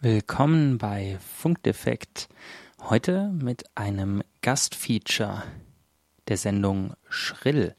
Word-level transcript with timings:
Willkommen 0.00 0.78
bei 0.78 1.18
Funkdefekt. 1.36 2.28
Heute 2.80 3.32
mit 3.32 3.64
einem 3.74 4.22
Gastfeature 4.40 5.42
der 6.28 6.36
Sendung 6.36 6.94
Schrill, 7.08 7.74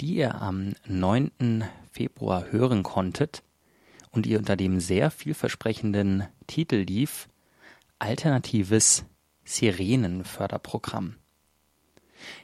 die 0.00 0.16
ihr 0.16 0.34
am 0.34 0.74
9. 0.88 1.64
Februar 1.92 2.50
hören 2.50 2.82
konntet 2.82 3.44
und 4.10 4.26
die 4.26 4.36
unter 4.36 4.56
dem 4.56 4.80
sehr 4.80 5.12
vielversprechenden 5.12 6.26
Titel 6.48 6.78
lief 6.78 7.28
alternatives 8.00 9.04
Sirenenförderprogramm. 9.44 11.14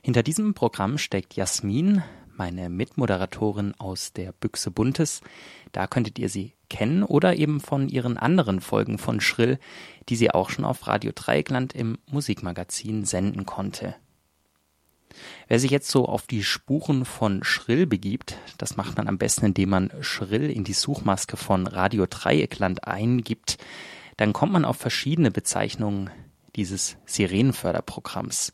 Hinter 0.02 0.22
diesem 0.22 0.54
Programm 0.54 0.98
steckt 0.98 1.34
Jasmin, 1.34 2.02
meine 2.36 2.70
Mitmoderatorin 2.70 3.74
aus 3.78 4.12
der 4.12 4.32
Büchse 4.32 4.70
Buntes. 4.70 5.20
Da 5.72 5.86
könntet 5.86 6.18
ihr 6.18 6.28
sie 6.28 6.54
kennen 6.68 7.02
oder 7.02 7.36
eben 7.36 7.60
von 7.60 7.88
ihren 7.88 8.16
anderen 8.16 8.60
Folgen 8.60 8.98
von 8.98 9.20
Schrill, 9.20 9.58
die 10.08 10.16
sie 10.16 10.30
auch 10.30 10.50
schon 10.50 10.64
auf 10.64 10.86
Radio 10.86 11.12
Dreieckland 11.14 11.74
im 11.74 11.98
Musikmagazin 12.10 13.04
senden 13.04 13.44
konnte. 13.46 13.96
Wer 15.48 15.58
sich 15.58 15.70
jetzt 15.70 15.90
so 15.90 16.06
auf 16.06 16.26
die 16.26 16.44
Spuren 16.44 17.04
von 17.04 17.42
Schrill 17.42 17.86
begibt, 17.86 18.38
das 18.58 18.76
macht 18.76 18.96
man 18.96 19.08
am 19.08 19.18
besten, 19.18 19.46
indem 19.46 19.70
man 19.70 19.92
Schrill 20.00 20.50
in 20.50 20.64
die 20.64 20.72
Suchmaske 20.72 21.36
von 21.36 21.66
Radio 21.66 22.06
Dreieckland 22.08 22.86
eingibt 22.86 23.58
dann 24.20 24.34
kommt 24.34 24.52
man 24.52 24.66
auf 24.66 24.76
verschiedene 24.76 25.30
Bezeichnungen 25.30 26.10
dieses 26.54 26.98
Sirenenförderprogramms. 27.06 28.52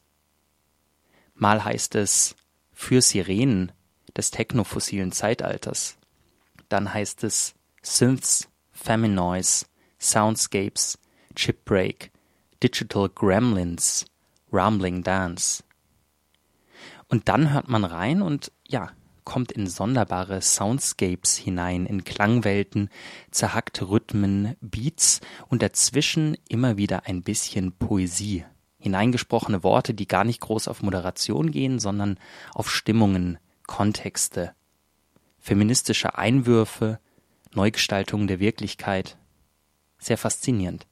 Mal 1.37 1.65
heißt 1.65 1.95
es 1.97 2.34
für 2.73 3.03
Sirenen 3.03 3.73
des 4.17 4.31
technofossilen 4.31 5.12
Zeitalters. 5.12 5.98
Dann 6.69 6.93
heißt 6.93 7.25
es 7.25 7.55
Synths, 7.83 8.49
Feminoise, 8.72 9.66
Soundscapes, 10.00 10.99
Chipbreak, 11.34 12.11
Digital 12.62 13.11
Gremlins, 13.11 14.06
Rumbling 14.50 15.03
Dance. 15.03 15.62
Und 17.09 17.28
dann 17.28 17.53
hört 17.53 17.69
man 17.69 17.84
rein 17.84 18.22
und 18.22 18.50
ja, 18.66 18.91
kommt 19.25 19.53
in 19.53 19.66
sonderbare 19.66 20.41
Soundscapes 20.41 21.37
hinein, 21.37 21.84
in 21.84 22.05
Klangwelten, 22.05 22.88
zerhackte 23.31 23.91
Rhythmen, 23.91 24.56
Beats 24.61 25.21
und 25.49 25.61
dazwischen 25.62 26.38
immer 26.49 26.78
wieder 26.78 27.06
ein 27.06 27.22
bisschen 27.22 27.72
Poesie. 27.72 28.44
Hineingesprochene 28.87 29.65
Worte, 29.65 29.95
die 29.95 30.07
gar 30.07 30.23
nicht 30.23 30.41
groß 30.41 30.69
auf 30.69 30.81
Moderation 30.81 31.51
gehen, 31.51 31.81
sondern 31.81 32.21
auf 32.55 32.71
Stimmungen, 32.71 33.39
Kontexte, 33.67 34.55
feministische 35.41 36.17
Einwürfe, 36.17 37.01
Neugestaltung 37.53 38.29
der 38.29 38.39
Wirklichkeit. 38.39 39.17
Sehr 39.99 40.17
faszinierend. 40.17 40.87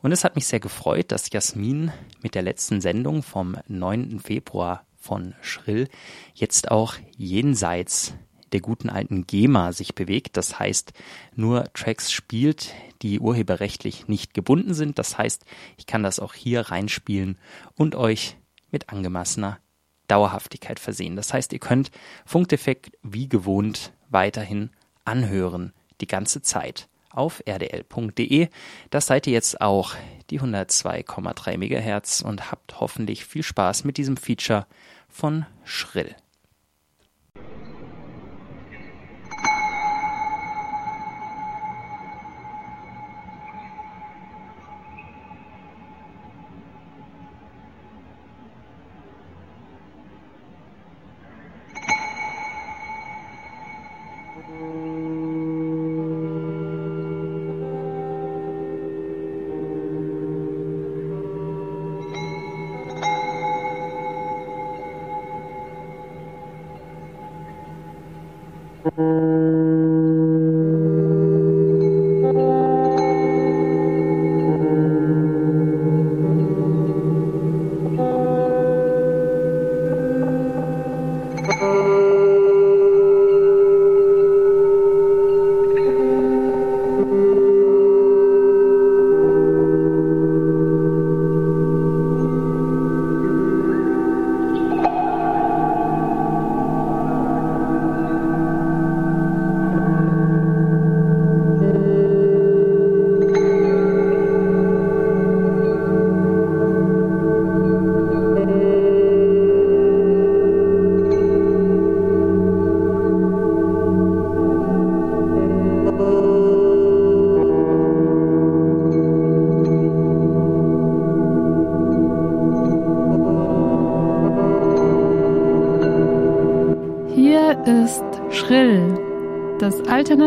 Und 0.00 0.12
es 0.12 0.22
hat 0.22 0.36
mich 0.36 0.46
sehr 0.46 0.60
gefreut, 0.60 1.10
dass 1.10 1.32
Jasmin 1.32 1.90
mit 2.22 2.36
der 2.36 2.42
letzten 2.42 2.80
Sendung 2.80 3.24
vom 3.24 3.56
9. 3.66 4.20
Februar 4.20 4.86
von 4.96 5.34
Schrill 5.40 5.88
jetzt 6.34 6.70
auch 6.70 6.94
jenseits 7.16 8.14
der 8.52 8.60
guten 8.60 8.90
alten 8.90 9.26
GEMA 9.26 9.72
sich 9.72 9.96
bewegt. 9.96 10.36
Das 10.36 10.60
heißt, 10.60 10.92
nur 11.34 11.64
Tracks 11.72 12.12
spielt, 12.12 12.72
die 13.02 13.20
urheberrechtlich 13.20 14.08
nicht 14.08 14.34
gebunden 14.34 14.74
sind. 14.74 14.98
Das 14.98 15.18
heißt, 15.18 15.44
ich 15.76 15.86
kann 15.86 16.02
das 16.02 16.20
auch 16.20 16.34
hier 16.34 16.62
reinspielen 16.62 17.38
und 17.74 17.94
euch 17.94 18.36
mit 18.70 18.88
angemessener 18.88 19.58
Dauerhaftigkeit 20.08 20.78
versehen. 20.78 21.16
Das 21.16 21.32
heißt, 21.32 21.52
ihr 21.52 21.58
könnt 21.58 21.90
Funkdefekt 22.24 22.92
wie 23.02 23.28
gewohnt 23.28 23.92
weiterhin 24.10 24.70
anhören, 25.04 25.72
die 26.00 26.06
ganze 26.06 26.42
Zeit 26.42 26.88
auf 27.10 27.42
rdl.de. 27.46 28.48
Das 28.90 29.06
seid 29.06 29.26
ihr 29.26 29.32
jetzt 29.32 29.60
auch 29.60 29.94
die 30.30 30.40
102,3 30.40 31.56
MHz 31.58 32.22
und 32.22 32.50
habt 32.50 32.80
hoffentlich 32.80 33.24
viel 33.24 33.42
Spaß 33.42 33.84
mit 33.84 33.96
diesem 33.96 34.16
Feature 34.16 34.66
von 35.08 35.46
Schrill. 35.64 36.14
嗯。 68.84 69.71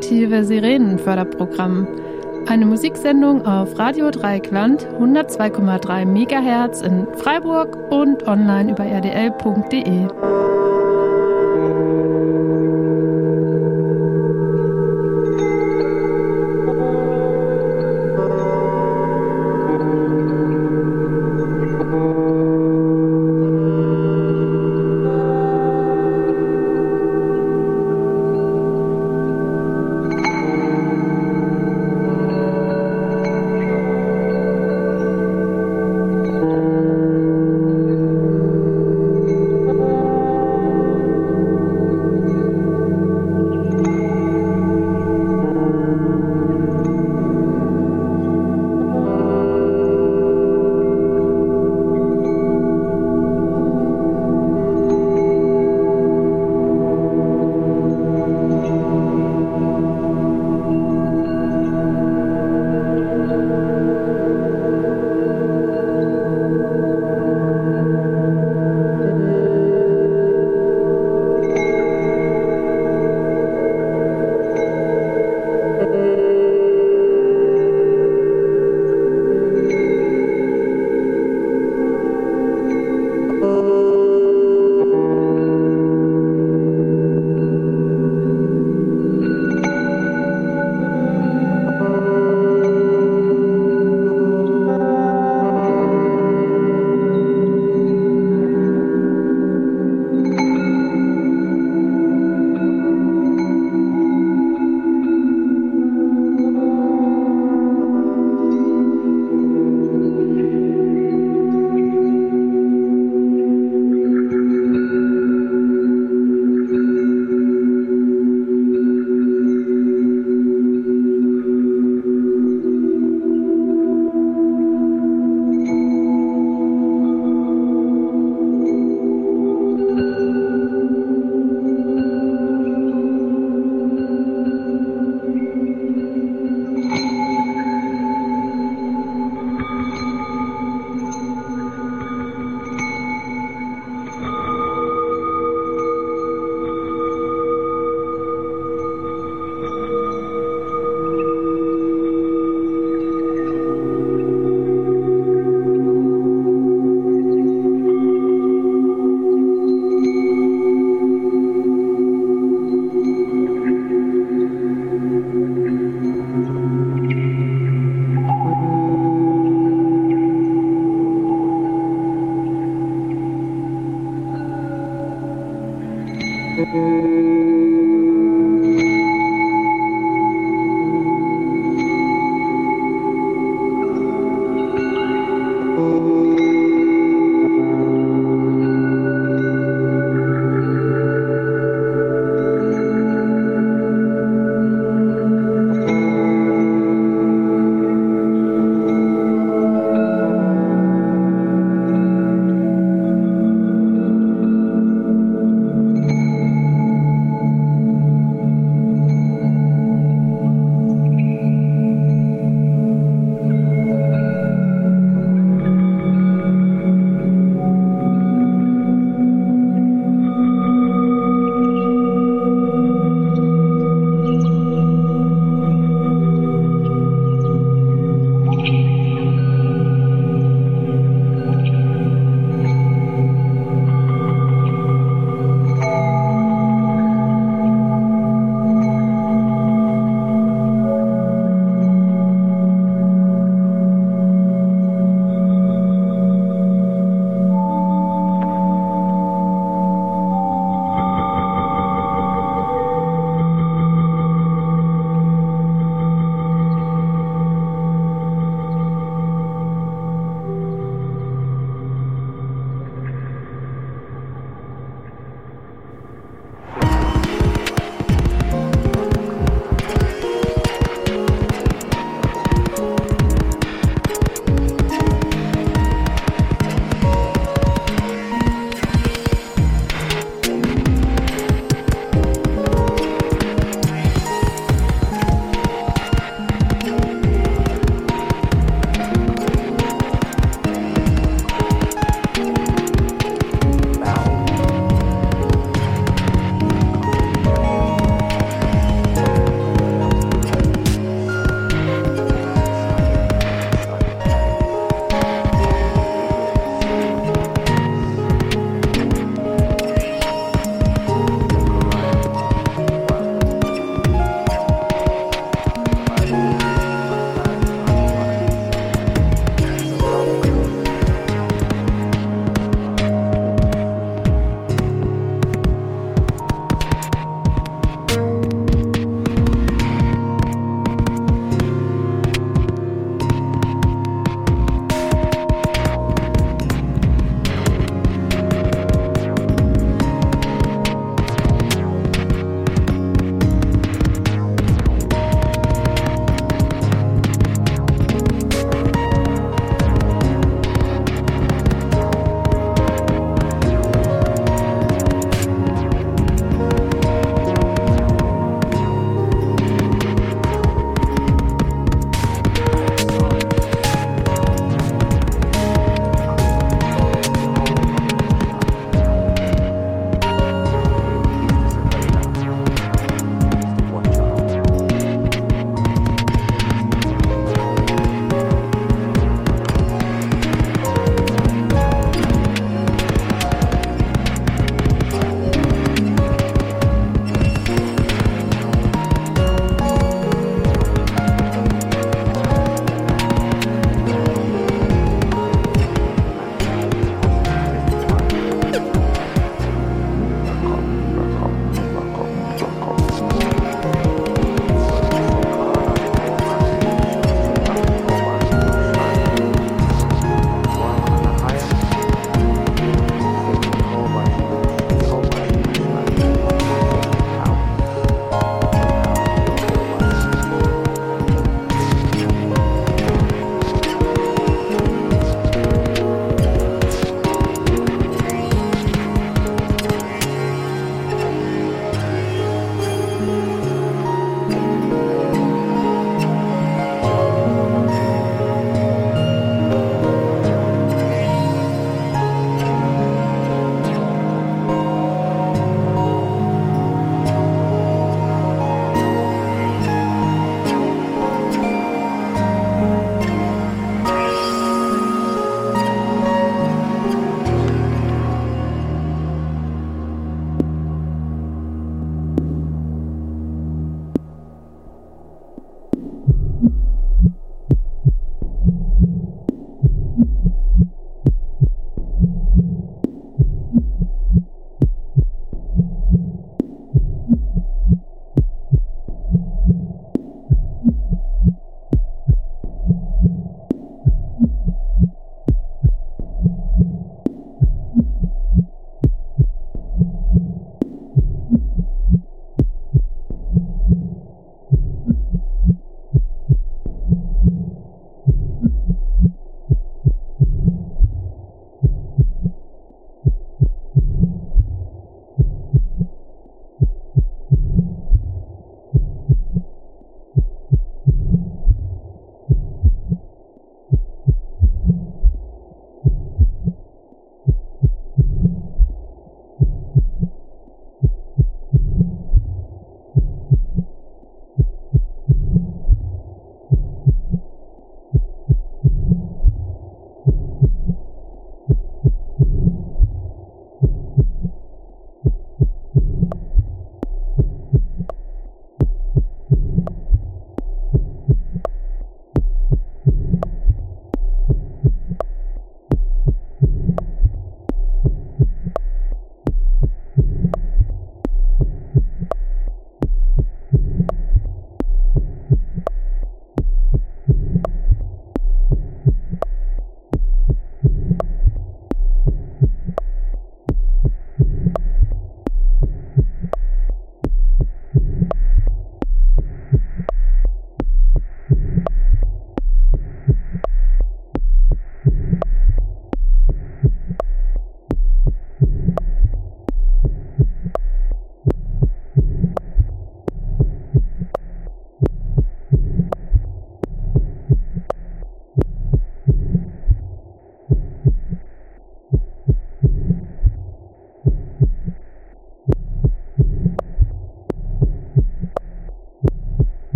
Alternative 0.00 0.44
Sirenenförderprogramm. 0.44 1.86
Eine 2.48 2.64
Musiksendung 2.64 3.44
auf 3.44 3.78
Radio 3.78 4.10
Dreieckland 4.10 4.88
102,3 4.98 6.06
MHz 6.06 6.80
in 6.80 7.06
Freiburg 7.18 7.76
und 7.92 8.26
online 8.26 8.72
über 8.72 8.84
rdl.de. 8.84 10.29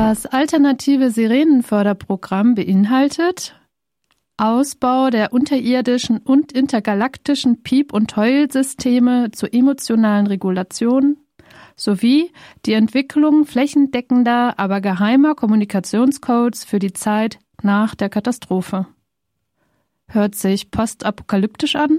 Das 0.00 0.26
alternative 0.26 1.10
Sirenenförderprogramm 1.10 2.54
beinhaltet 2.54 3.60
Ausbau 4.36 5.10
der 5.10 5.32
unterirdischen 5.32 6.18
und 6.18 6.52
intergalaktischen 6.52 7.64
Piep- 7.64 7.92
und 7.92 8.16
Heulsysteme 8.16 9.32
zur 9.32 9.52
emotionalen 9.52 10.28
Regulation 10.28 11.16
sowie 11.74 12.30
die 12.64 12.74
Entwicklung 12.74 13.44
flächendeckender, 13.44 14.56
aber 14.56 14.80
geheimer 14.80 15.34
Kommunikationscodes 15.34 16.62
für 16.62 16.78
die 16.78 16.92
Zeit 16.92 17.40
nach 17.60 17.96
der 17.96 18.08
Katastrophe. 18.08 18.86
Hört 20.06 20.36
sich 20.36 20.70
postapokalyptisch 20.70 21.74
an? 21.74 21.98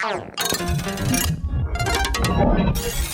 Thank 0.00 0.38
you. 2.86 3.07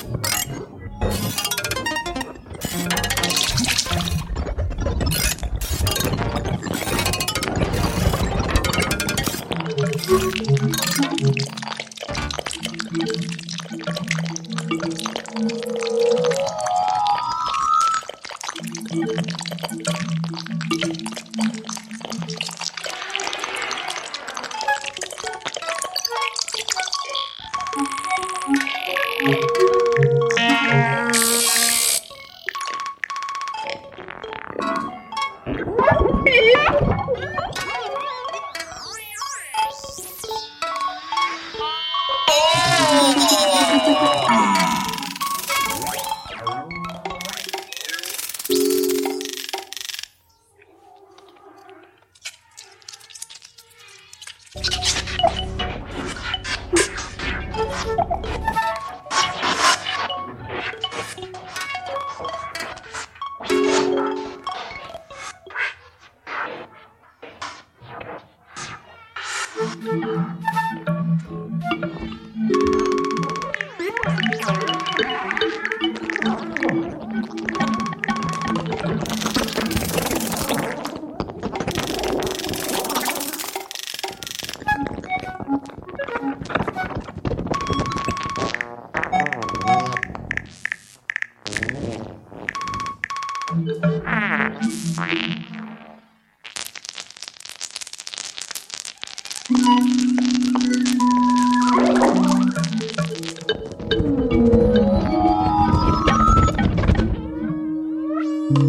Thank 108.46 108.68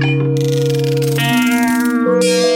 you. 2.24 2.55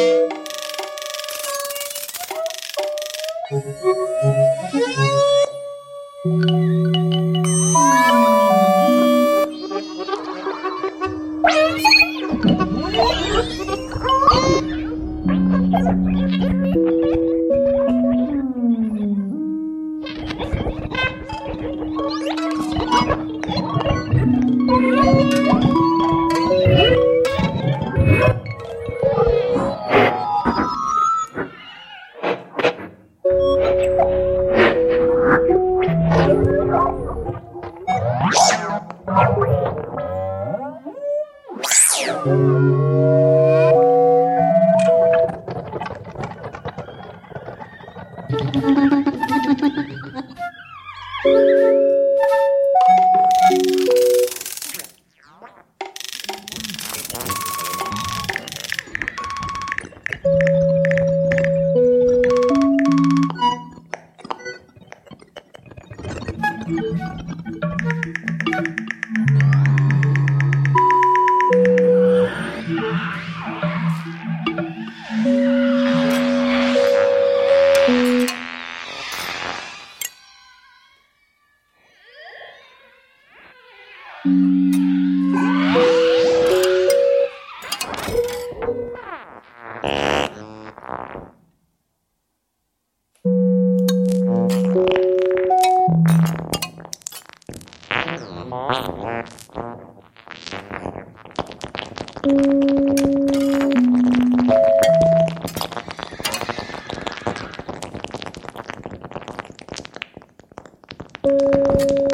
you 111.26 112.09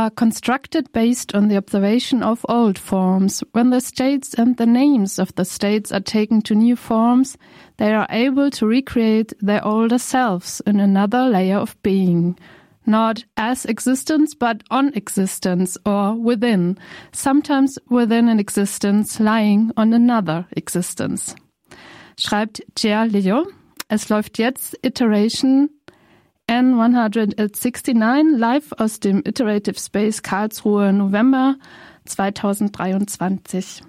are 0.00 0.10
constructed 0.10 0.90
based 0.92 1.34
on 1.34 1.48
the 1.48 1.58
observation 1.58 2.22
of 2.22 2.46
old 2.48 2.78
forms. 2.78 3.44
When 3.52 3.68
the 3.68 3.80
states 3.80 4.32
and 4.34 4.56
the 4.56 4.66
names 4.66 5.18
of 5.18 5.34
the 5.34 5.44
states 5.44 5.92
are 5.92 6.00
taken 6.00 6.40
to 6.42 6.54
new 6.54 6.74
forms, 6.74 7.36
they 7.76 7.92
are 7.92 8.06
able 8.08 8.50
to 8.52 8.66
recreate 8.66 9.34
their 9.40 9.62
older 9.62 9.98
selves 9.98 10.62
in 10.66 10.80
another 10.80 11.28
layer 11.28 11.58
of 11.58 11.76
being. 11.82 12.38
Not 12.86 13.24
as 13.36 13.66
existence, 13.66 14.34
but 14.34 14.62
on 14.70 14.94
existence 14.94 15.76
or 15.84 16.14
within, 16.14 16.78
sometimes 17.12 17.78
within 17.90 18.28
an 18.28 18.40
existence 18.40 19.20
lying 19.20 19.70
on 19.76 19.92
another 19.92 20.46
existence. 20.56 21.34
Schreibt 22.16 22.62
Jia 22.74 23.04
Leo. 23.12 23.46
Es 23.88 24.08
läuft 24.08 24.38
jetzt 24.38 24.76
Iteration 24.82 25.68
N169 26.50 28.36
live 28.36 28.72
aus 28.76 28.98
dem 28.98 29.22
Iterative 29.24 29.78
Space 29.78 30.20
Karlsruhe 30.20 30.92
November 30.92 31.54
2023. 32.06 33.82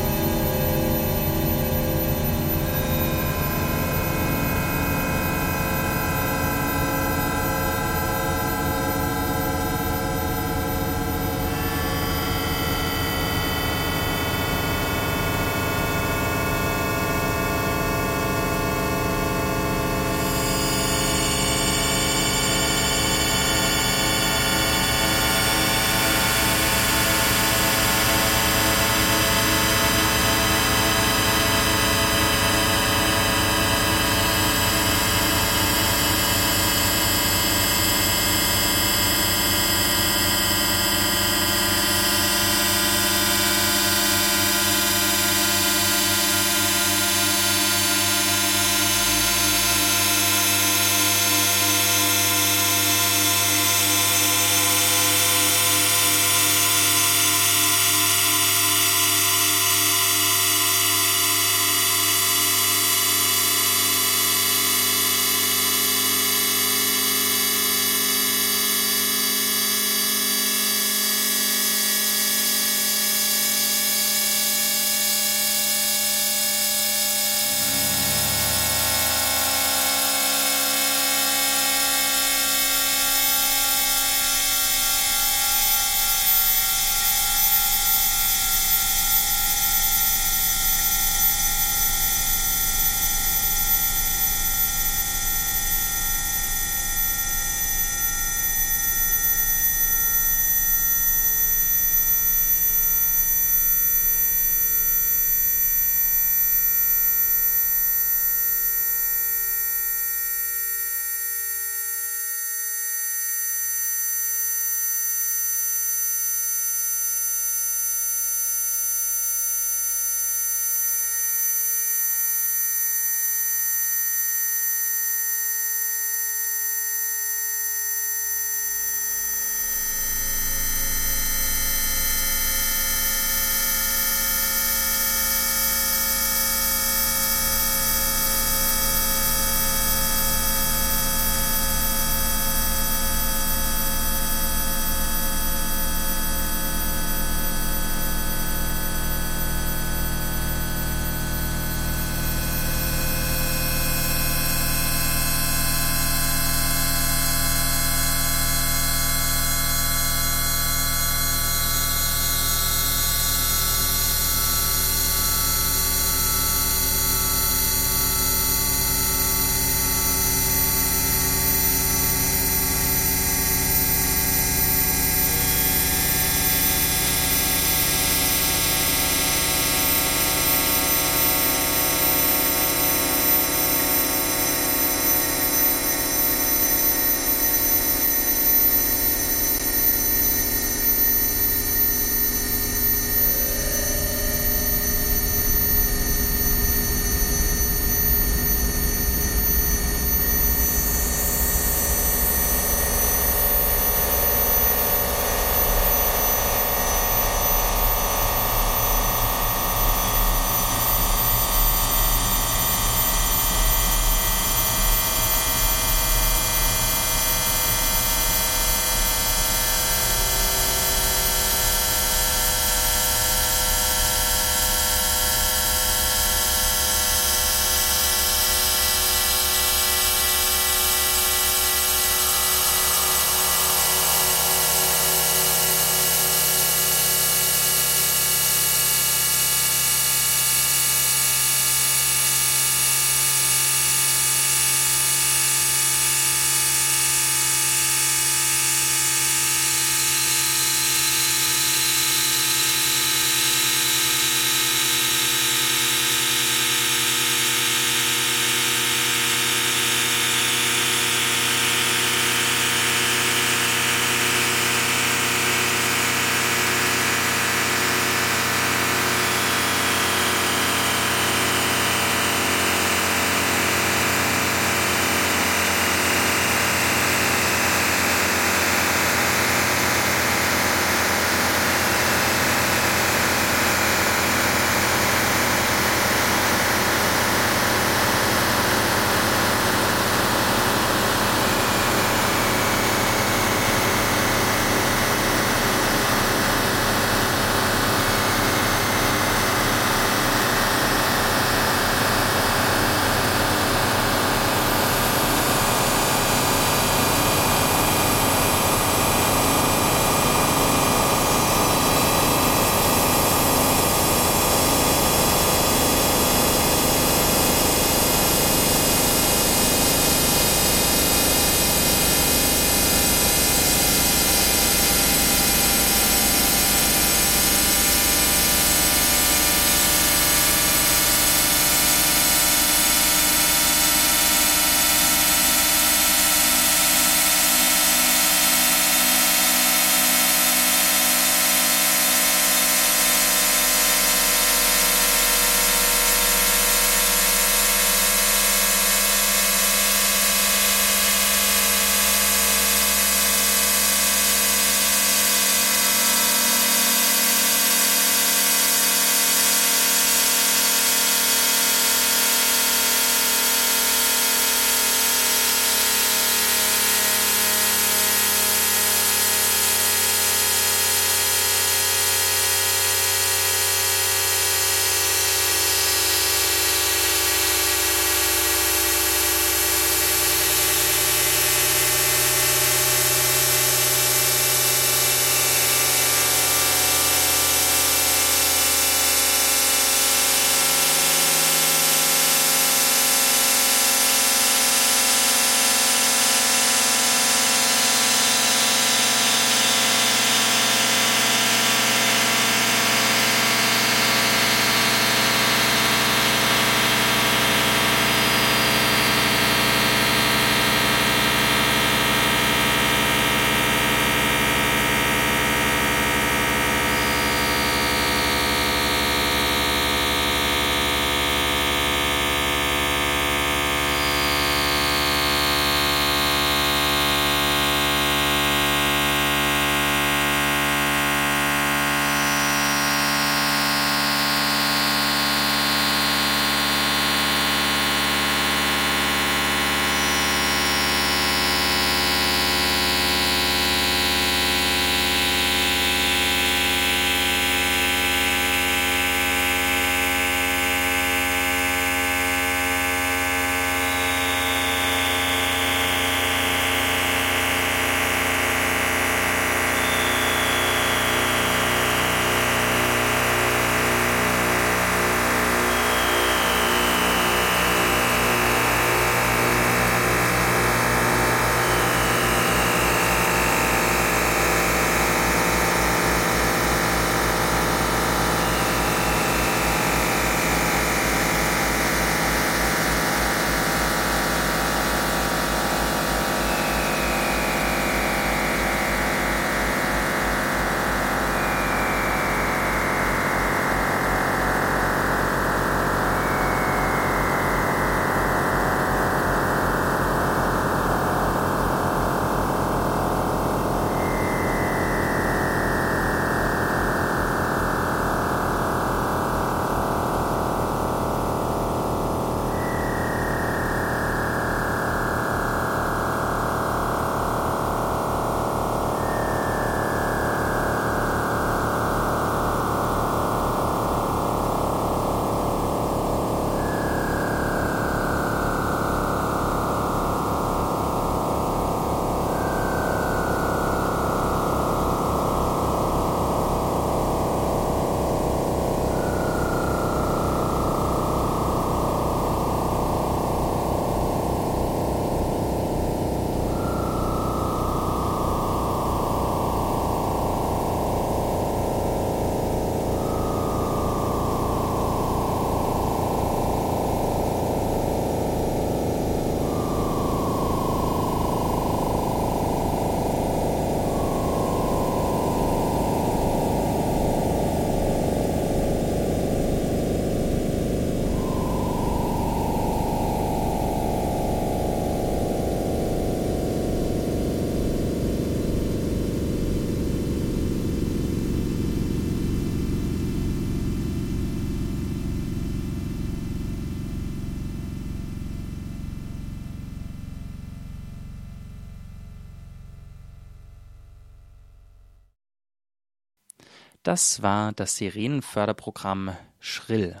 Das 596.86 597.20
war 597.20 597.52
das 597.52 597.78
Sirenenförderprogramm 597.78 599.16
Schrill. 599.40 600.00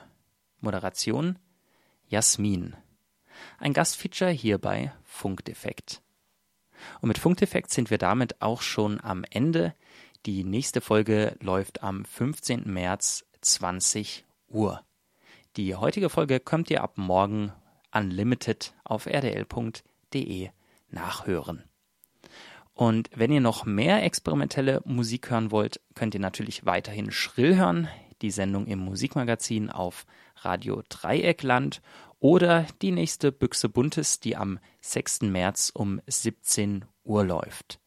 Moderation 0.60 1.36
Jasmin. 2.06 2.76
Ein 3.58 3.72
Gastfeature 3.72 4.30
hier 4.30 4.58
bei 4.58 4.92
Funkdefekt. 5.02 6.00
Und 7.00 7.08
mit 7.08 7.18
Funkdefekt 7.18 7.72
sind 7.72 7.90
wir 7.90 7.98
damit 7.98 8.40
auch 8.40 8.62
schon 8.62 9.00
am 9.00 9.24
Ende. 9.28 9.74
Die 10.26 10.44
nächste 10.44 10.80
Folge 10.80 11.36
läuft 11.40 11.82
am 11.82 12.04
15. 12.04 12.72
März 12.72 13.26
20 13.40 14.24
Uhr. 14.46 14.80
Die 15.56 15.74
heutige 15.74 16.08
Folge 16.08 16.38
könnt 16.38 16.70
ihr 16.70 16.84
ab 16.84 16.98
morgen 16.98 17.52
unlimited 17.92 18.74
auf 18.84 19.06
rdl.de 19.06 20.50
nachhören. 20.90 21.64
Und 22.76 23.08
wenn 23.14 23.32
ihr 23.32 23.40
noch 23.40 23.64
mehr 23.64 24.04
experimentelle 24.04 24.82
Musik 24.84 25.30
hören 25.30 25.50
wollt, 25.50 25.80
könnt 25.94 26.12
ihr 26.12 26.20
natürlich 26.20 26.66
weiterhin 26.66 27.10
Schrill 27.10 27.56
hören, 27.56 27.88
die 28.20 28.30
Sendung 28.30 28.66
im 28.66 28.80
Musikmagazin 28.80 29.70
auf 29.70 30.04
Radio 30.42 30.82
Dreieckland 30.90 31.80
oder 32.20 32.66
die 32.82 32.92
nächste 32.92 33.32
Büchse 33.32 33.70
Buntes, 33.70 34.20
die 34.20 34.36
am 34.36 34.58
6. 34.82 35.22
März 35.22 35.72
um 35.72 36.02
17 36.06 36.84
Uhr 37.02 37.24
läuft. 37.24 37.80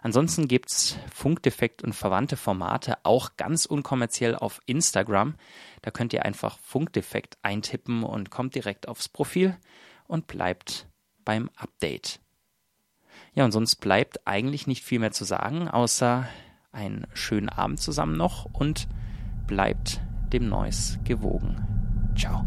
Ansonsten 0.00 0.48
gibt's 0.48 0.96
Funkdefekt 1.14 1.84
und 1.84 1.92
verwandte 1.92 2.38
Formate 2.38 2.96
auch 3.02 3.36
ganz 3.36 3.66
unkommerziell 3.66 4.34
auf 4.34 4.62
Instagram. 4.64 5.34
Da 5.82 5.90
könnt 5.90 6.14
ihr 6.14 6.24
einfach 6.24 6.58
Funkdefekt 6.60 7.36
eintippen 7.42 8.04
und 8.04 8.30
kommt 8.30 8.54
direkt 8.54 8.88
aufs 8.88 9.10
Profil 9.10 9.54
und 10.06 10.28
bleibt 10.28 10.88
beim 11.26 11.50
Update. 11.56 12.20
Ja, 13.34 13.44
und 13.44 13.52
sonst 13.52 13.76
bleibt 13.76 14.26
eigentlich 14.26 14.66
nicht 14.66 14.84
viel 14.84 14.98
mehr 14.98 15.12
zu 15.12 15.24
sagen, 15.24 15.68
außer 15.68 16.26
einen 16.72 17.06
schönen 17.14 17.48
Abend 17.48 17.80
zusammen 17.80 18.16
noch 18.16 18.46
und 18.52 18.88
bleibt 19.46 20.00
dem 20.32 20.48
Neues 20.48 20.98
gewogen. 21.04 21.66
Ciao. 22.16 22.44